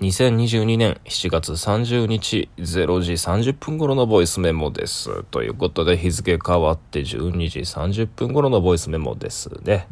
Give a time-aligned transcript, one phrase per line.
[0.00, 5.24] 2022年7月30日0時30分頃のボイスメモです。
[5.24, 9.88] ということで日付変わって12時30分頃のボイスメモですね。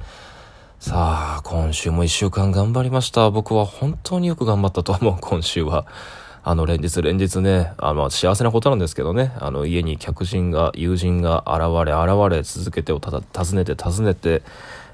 [0.79, 3.33] さあ、今週も1週間頑張りました。
[3.33, 5.87] 僕は本当によく頑張ったと思う、 今週は。
[6.45, 14.45] あの、連日連日ね、あの、幸せなことなんですけどね、あの、家に客人が、友人が現れ、現れ、続けてをただ、訪ねて、訪ねて、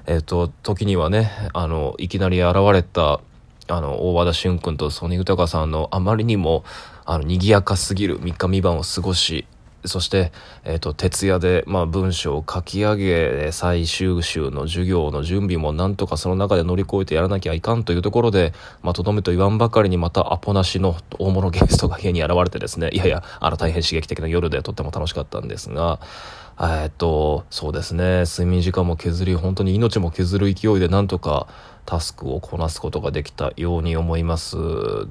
[0.07, 3.21] えっ、と、時にはね、あの、いきなり現れた、
[3.67, 6.63] あの、大和田俊君とソニー豊さんのあまりにも、
[7.05, 9.45] あの、賑やかすぎる3日3晩を過ごし、
[9.85, 10.31] そして、
[10.63, 25.99] えっ、ー、と、徹夜で、まあ、文章を書き上げ、最終週の授業の準備もなんとかその中で乗り越えてやらなきゃいかんというところで、まあ、とどめと言わんばかりにまたアポなしの大物ゲストが家に現れてですね、いやいや、あの、大変刺激的な夜でとっても楽しかったんですが、
[26.59, 31.47] えっと、そうですね、睡眠時間も削り、本当に命も削る勢いでなんとか
[31.85, 34.57] タスクをこなすことができたように思います。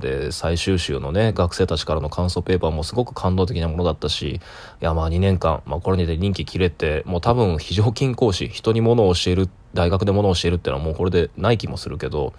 [0.00, 4.40] で、最終週のね、学生たちからの感想ペーパーもすごく感動的なものだったし、い
[4.80, 12.32] や、まあ2年間、まあこれにて任期切れて、もう多分非常勤講師、人に物を教える、大学で物を教えるっていうのはもうこれでない気もするけど、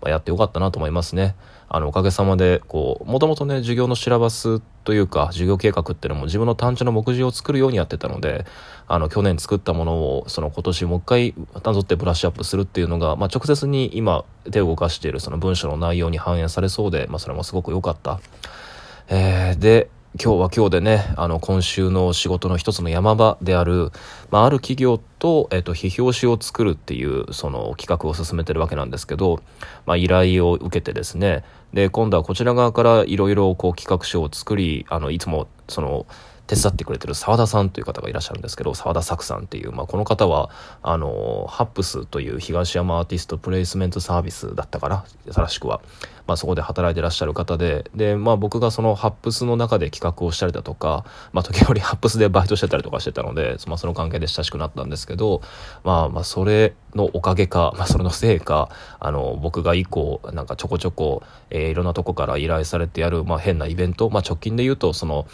[0.00, 1.34] まあ、やってよかったなと思いますね。
[1.72, 8.44] あの、おかげさまで、こう、もともとね、授業のシラバスというか、授業計画っていうのも自分の単調な目次を作るようにやってたので、
[8.88, 18.18] あの、去年作ったものを、その今年もう一回、なぞってブラッシュアップするっていうのが、まあ、直接に今、手を動かしているその文章の内容に反映されそうで、まあ、それもすごく良かった。
[19.08, 19.90] えー、で、
[20.20, 23.92] 今日は今日でね、あの、今週の仕事の一つの山場である、
[24.32, 29.40] まあ、ある企業と、えっと、批評紙を作るっていう、その企画を進めてるわけなんですけど、
[29.86, 36.06] まあ、依頼を受けてですね、で、今度はこちら側からいろいろこう企画書を作り、あの、いつも、その、
[36.50, 40.50] 手伝ってくれてる澤田さんという方がいらっしゃるんですけど、澤田作さんっていう、まあ、この方は、
[40.82, 45.80] あの、ハップスという東山アーティストプレイスメントサービスだったかな、正しくは。
[46.26, 55.42] まあ、そこで働いてらっしゃる方で、で、まあ、僕がそのハップスの中で企画をしたりだとか、まあ、時折ハップスでバイトしてたりとかしてたので、まあ、その関係で親しくなったんですけど、けど
[55.84, 65.26] まあ、まあ、それのおかげか、まあ、それのせいか、あの、僕が以降、なんかちょこちょこ、えー、いろんなとこから依頼されてやる、まあ、変なイベント、まあ、直近で言うと、その、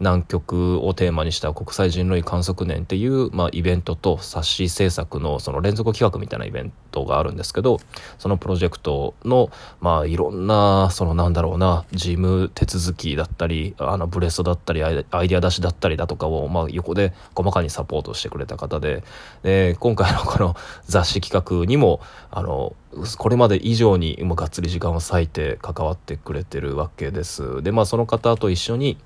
[0.00, 7.78] 南極をテーマにした国際人類観測年っていう、まあ、イベントと冊子制作のその連続企画みたいなイベントがあるんですけど
[8.18, 9.50] そのプロジェクトの、
[9.80, 19.04] まあ、いろんなそのなんだろうな事務手続きだったりあのブレストだったりアイデア出しだったりだとかを、まあ、横で細かにサポートしてくれた方で
[19.42, 20.56] で今回のこの
[20.86, 22.00] 雑誌企画にも
[22.32, 22.74] あの
[23.18, 27.62] これまで以上にもがっつり時間を割いて関わってくれてるわけです。
[27.62, 28.98] でまあその方と一緒に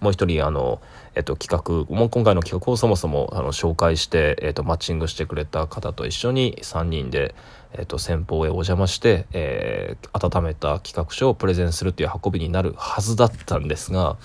[0.00, 0.80] もう一人あの、
[1.14, 7.34] えっと、企画もう今回の企画をそもそもあの紹介して、えっと、マッチングしてくれた方と一緒に3人で、
[7.72, 14.16] えっと、先方へお邪魔して、えー、温めた企画書をプレゼンするという運びになるはずだったんですが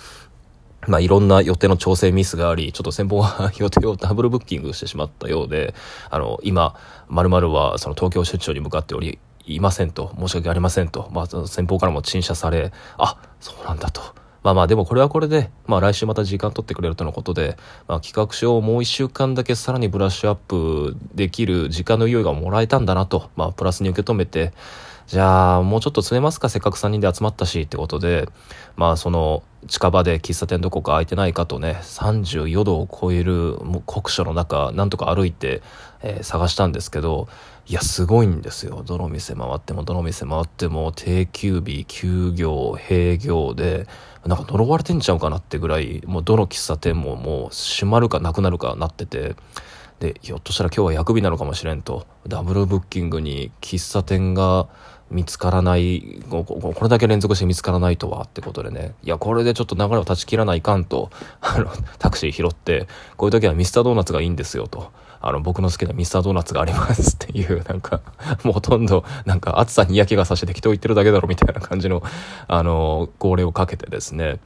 [0.88, 5.76] まあ、いろんな予定の調整ミスがあり、ちょっと先方は予定をダブルブッキングしてしまったようで、
[6.10, 6.76] あの、今、
[7.08, 14.21] 〇〇はその東京出張に向かっており、いませんと、申し訳ありませんと、まあ、先方からも陳謝され、あ、そうなんだと。
[14.44, 17.58] まあまあでもこれはこれで、まあ来週また時間取ってくれるとのことで、
[17.88, 24.52] まあ企画書をもう一週間だけさらにブラッシュアップできる時間の用意がもらえたんだなと、まあプラスに受け止めて、
[25.12, 28.30] じゃあもうちょっと詰めますかせっかく3人で集まったしってことで、
[28.78, 35.62] まあその近場で喫茶店どこか空いてないかとね、34度を超える酷暑の中、なんとか歩いて、
[36.02, 37.28] えー、探したんですけど、
[37.68, 38.84] いや、すごいんですよ。
[38.86, 43.88] どの店回っても、どの店回っても、定休日、休業、閉業で、
[44.26, 49.36] なんか呪われてんちゃうかなってぐらい、もうどの喫茶店ももう閉まるかなくなるかなってて、
[50.02, 54.68] で、ひょっとしたら今日は薬日なのかもしれんと、ダブルブッキングに喫茶店が
[55.12, 58.96] 見つからないこれだけ連続して見つからないとはってことでね。
[59.04, 61.10] いやこれでちょっと流れを断ち切らないかんと
[61.42, 64.92] あのタクシー拾ってこういう時はミスタードーナツがいいんですよと。
[65.24, 68.02] あの僕の好きなミスタードーナツがありますっていう なんか
[68.44, 72.02] もうほとんどなんか暑さに嫌気がさして適当言ってるだけだろみたいな感じの
[72.48, 74.40] あの号令をかけてですね。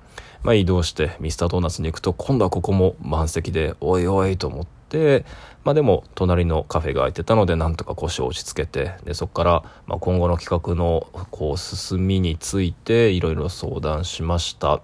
[0.43, 5.25] まあ移動してミスタードーナツに行くと今度はここも満席でおいおいと思ってて、
[5.65, 14.81] まあ、でも隣のカフェが開いてたのでなんとか腰を落ち着けてでそこから、まあ、今後の企画のこう進みについていろいろ相談しました。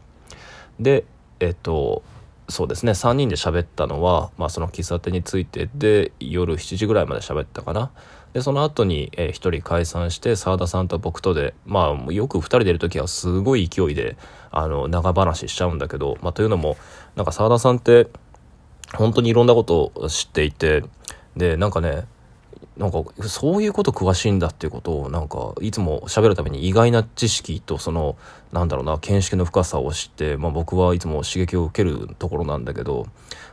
[0.79, 1.05] で
[1.39, 2.03] えっと
[2.49, 7.91] そうですね3人で喋ったのは、まあ、その喫茶店についてで夜7時ぐらいまで喋ったかな。
[8.33, 14.15] でその後に、えー、1人解散して澤田さんと僕とでまあよく2人でいる時はすごい勢いで
[14.51, 16.77] あの長話しちゃうんだけど、まあ、というのも
[17.15, 18.07] なんか澤田さんって
[18.95, 20.83] 本当にいろんなことを知っていて
[21.35, 22.05] でなんかね
[22.77, 28.15] なんかそういうこと詳しいんだっていうことをなんかいつも喋るために意外な知識とその
[28.51, 33.07] なんだろうな見識の深さを知って、まあ、僕はいつも刺激を受けるところなんだけど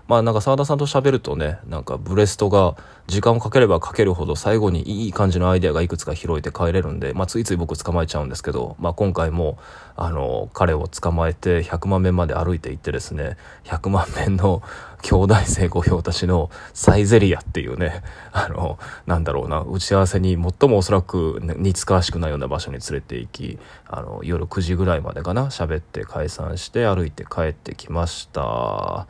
[0.09, 9.59] まあなんか澤田さんと喋るとねなんかブレストが時間をかければかけるほど最後にいい感じのアイデアがいくつか拾えて帰れるんで、まあ、ついつい僕捕まえちゃうんですけど、まあ、今回も
[9.97, 14.63] あの彼を捕まえて100万面まで歩いていってですね100万面の
[15.03, 18.03] 兄弟生御用達のサイゼリアっていうね
[18.33, 29.07] あのなんだろうな打ち合わせに最もおそらく似つかわしくないような場所に連れて行きあの夜9時ぐらいらいまでかな喋って解散して歩いて帰ってきました。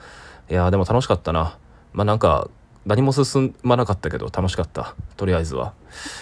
[0.51, 1.57] いやでも楽しかったな。
[1.93, 2.49] まあなんか
[2.85, 4.95] 何も進まなかったけど楽しかった。
[5.17, 5.73] とりあえずは。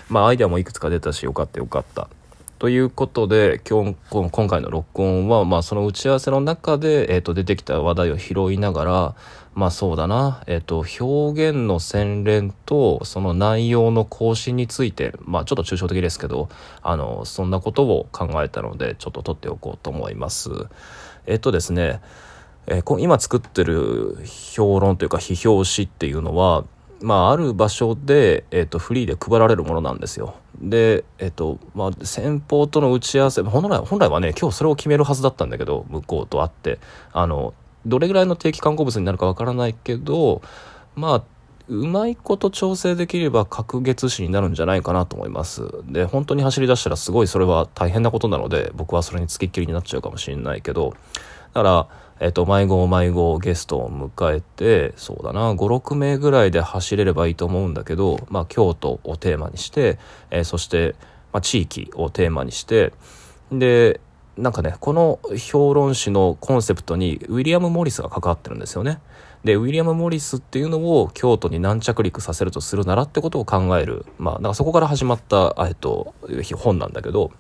[0.09, 2.09] まあアイデアもいくつか出たしよかったよかった。
[2.59, 9.15] ということで今日今回の録音は、まあ、その打ち合わせの中で、えー、と出てきた話題を拾いながら
[9.55, 16.49] まあそうだな、えー、と表現の洗練とその内容の更新についてまあちょっと抽象的ですけど
[16.83, 20.51] あのそんなことを考えたのでちょっと取っておこうと思います。
[21.27, 22.01] えっ、ー、とですね
[22.69, 26.65] えー、今作ってる評論というか批評誌っていうのは、
[27.01, 30.37] まあ、ある場所で、えーと、フリーで配られるものなんですよ。
[30.61, 36.79] で、えっ、ー、とまあ、先方との打ち合わせ本来本来はね今日それを決めるはずだったんだけど向こうと会って
[37.13, 37.53] あの
[37.85, 40.41] どれぐらいの定期刊行物になるかわからないけど
[40.95, 41.23] まあ
[41.69, 45.69] うまいこと調整できれば隔月誌になるんじゃないかなと思います。
[45.87, 50.95] で、本当に走り出したらすごいそれは大変なことなので、僕はそれにつきっきりになっちゃうかもしれないけど、
[51.57, 51.89] だから、
[52.21, 59.99] えっと、迷子迷子ゲストを迎えて、そうだな、5、6名ぐらいで走れればいいと思うんだけど、まあ、京都をテーマにして、
[60.31, 60.97] えー、そして、
[61.33, 62.93] まあ、地域をテーマにして、
[63.51, 64.03] で、
[64.37, 69.01] なんかね、この評論誌のコンセプトにウィリアム・モリスが関わってるんですよね。
[69.43, 74.05] で、ウィリアム・モリスっていうのを京都に軟着陸させるとするならってことを考える。
[74.19, 76.13] まあ、だかそこから始まった、えっと、
[76.55, 77.31] 本なんだけど、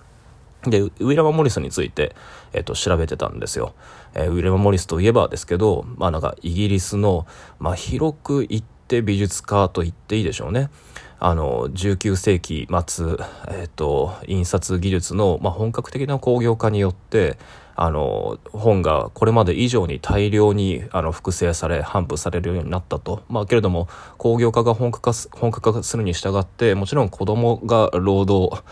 [0.71, 2.15] で、ウィラマ・モリスについて、
[2.53, 3.75] えっ、と、調べてたんですよ。
[4.15, 7.27] えー、ウィラマ・モリスといえばですけど、まあなんかイギリスの、
[7.59, 10.71] まあ広く言って美術家と言っていいでしょうね。
[11.19, 13.17] あの、19世紀末、
[13.49, 17.39] えっ、と、印刷技術の、まあ本格的な工業化によって、
[17.77, 23.87] あの本がこれまで以上に大量にあの複製され頒布されるようになったと、まあ、けれども
[24.17, 28.63] 工業化が本格化本格化するに従ってもちろん子どもが労働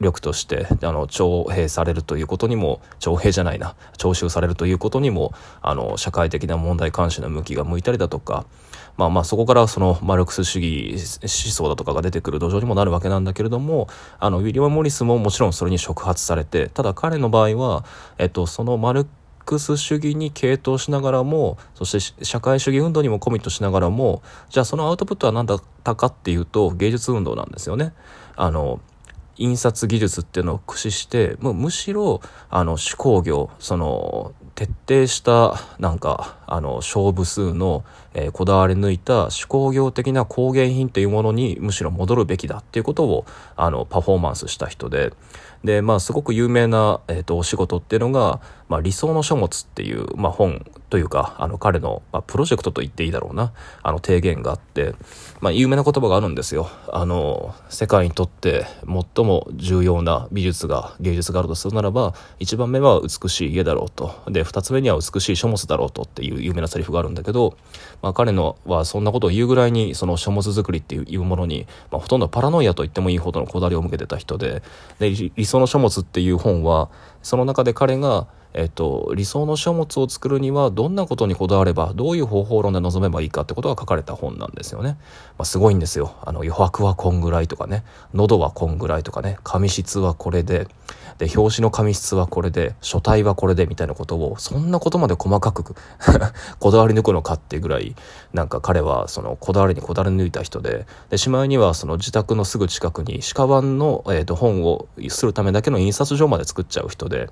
[0.00, 3.74] 力としてあの徴兵されるということにも徴兵じゃないな。
[3.96, 5.32] 徴収されるということにも
[5.62, 8.44] あの社会的な問題監視の向きが向いたりだとか。
[8.96, 13.88] まあまあそこからそのマルクス主義思想だとかが出てくる土壌にもなるわけなんだけれども
[14.18, 17.84] あのウィリアム・モリスももちろんそれに触発されてただ彼の場合は、
[18.18, 19.06] えっと、そのマル
[19.44, 27.92] クス主義に傾倒しながらもそして社会主義運動にもコミットしながらもじゃあそのアウトプットは何だったかっていうと芸術運動なんですよね。
[28.36, 28.80] あの
[29.36, 43.24] 印刷技術っていうのを駆使してもうむしろあの手工業その徹底したなんかあの勝負数の、えー、こだわり抜いた手工業的な工芸品というものにむしろ戻るべきだっていうことを
[43.56, 45.14] あのパフォーマンスした人で
[45.64, 48.40] でまあすごく有名な、えーと、お仕事っていうのが
[48.72, 53.52] 「まあ、理想の書物」っていう、まあ、本というかあの彼の、まあ、プロジェクトと言っていいだろうな
[53.82, 54.94] あの提言があって、
[55.42, 56.70] まあ、有名な言葉があるんですよ。
[56.88, 67.58] あの世界にとって最も重要な美術が芸術があるとするならば一番目は美しい家だろうとで2つ目には美しい書物だろうとっていう有名なセリフがあるんだけど、
[68.00, 74.62] まあ、彼のはそんなことを言うぐらいにその書物作りっていうものに、まあ、ほとんどパラノイアと言ってもいいほどのこだわりを向けてた人で
[74.98, 76.88] で理想の書物っていう本は
[77.22, 84.98] その中で彼がえっと、理想の書物を作るにはどんなことにこだわればどういう方法論で臨めばいいかってことが書かれた本なんですよね。
[85.38, 86.14] まあ、すごいんですよ。
[86.22, 90.68] あの余白はこんぐらいとかね喉はこんぐらいとかね紙質はこれで
[91.18, 95.74] で表紙の紙質はこれで書体はこれでみたいなことをそんなことまで細かく
[96.58, 97.94] こだわり抜くのかっていうぐらい
[98.32, 107.30] なんか彼はそのこだわりにこだわり抜いた人ででしまいにはその自宅のすぐ近くに鹿版の、えー、と本をするためだけの印刷所まで作っちゃう人で。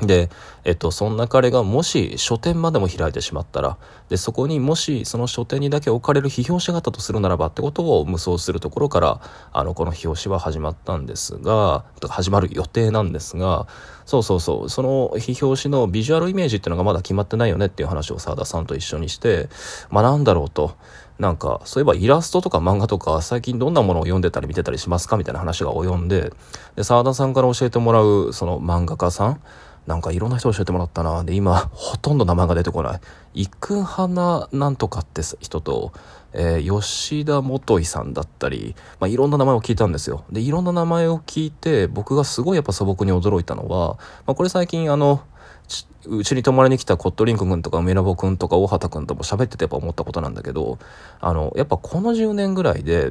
[0.00, 0.28] で、
[0.64, 9.20] えっと、そんな彼がもし書店までも開いてしまったら、で、そこにもしその書店にだけ置かれる批評者があったとするならばってことを無双するところから、
[9.52, 13.68] あの、この批評誌は始まったんですが、始まる予定なんですが、
[14.04, 19.48] そうそうそう、その批評誌のビジュアルイメージっていうのがまだ決まってないよねっていう話を澤田さんと一緒にして、
[19.90, 20.76] まあなんだろうと。
[21.16, 26.32] なんか、そういえばイラストとか漫画とか最近どんなものを読んでたり見てたりしますかみたいな話が及んで、
[26.74, 29.40] で、沢田さんから教えてもらうその漫画家さん
[29.86, 31.24] なんかいろんな人教えてもらったな。
[31.24, 32.96] で、今、ほとんど名前が出てこな
[33.34, 33.48] い。
[33.60, 35.92] 生花なんとかって人と、
[36.32, 40.24] えー、吉田元井さんだったり、まあ、いろんな名前を聞いたんですよ。
[40.30, 45.22] で、いろんな名前を聞いて、僕がすごいやっぱ素朴に驚いたのは、まあ、これ最近あの、
[46.06, 50.78] うちに泊まりに来たコットリンク君とか梅ラボ君とか大畑君とも喋っててやっぱ思ったことなんだけど、
[51.20, 53.10] あの、やっぱこの10年ぐらいで、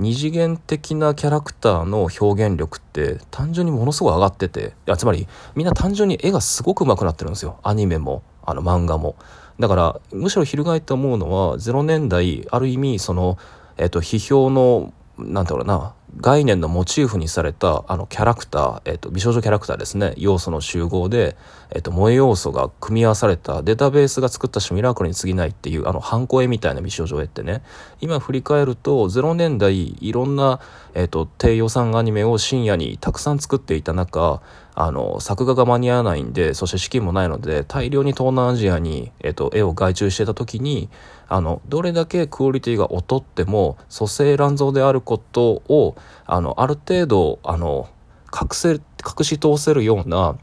[0.00, 7.60] 二次元的なキャラクターの表現力って単純にものすごい上がってて、いやつまりみんな単純に絵がすごく上手くなってるんですよ。
[7.62, 9.16] アニメも、あの漫画も。
[9.58, 13.36] だから、むしろ翻って思うのは、0年代、ある意味、その、
[13.76, 20.14] えっと、批評の、なんだろうな、概念のモチーフにされたあのキャラクター、えっと、美少女キャラクターですね。
[20.16, 21.36] 要素の集合で、
[21.70, 27.62] えっと、萌え要素が組み合わされたデータベースが作ったシミュラークルに過ぎないっていうあのハンコ絵みたいな美少女絵ってね。
[28.00, 30.60] 今振り返ると0年代いろんな、
[30.94, 34.42] えっと、低予算アニメを深夜にたくさん作っていた中
[34.82, 40.88] あの作画が間に合わないんでそして資金もないので大量に東南アジアに、えっと、絵を外注してた時に
[41.28, 47.90] あのどれだけクオリティが劣っても蘇生乱造であることをあのある程度あの
[48.32, 48.80] 隠せ隠
[49.22, 50.38] し通せるような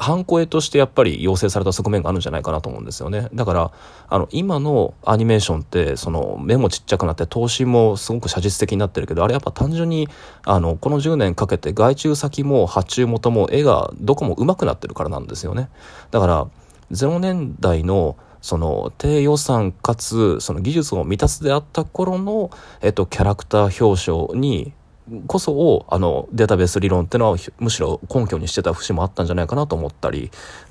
[0.00, 3.28] 半声としてやっぱり要請された側面があるんじゃないかなと思うんですよね。
[3.34, 3.70] だから、
[4.08, 10.08] あの、今のアニメーションって、その、目もちっちゃくなって、投資もすごく写実的になってるけど、あれやっぱ単純に、
[10.46, 15.68] あの、この10年かけて外注先も発注元も絵がどこも上手くなってるからなんですよね。
[16.10, 16.46] だから、
[16.92, 24.72] 0年代の、その低予算かつその技術を満たすであった頃の、えっと、キャラクター表彰に
[25.26, 30.30] こそをあのデータベース理論っていうのはむしろ根拠にしてた節もあったんじゃないかなと思ったり